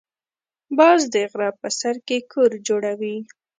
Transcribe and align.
باز 0.77 1.01
د 1.13 1.15
غره 1.31 1.49
په 1.61 1.67
سر 1.79 1.95
کې 2.07 2.17
کور 2.31 2.51
جوړوي 2.67 3.17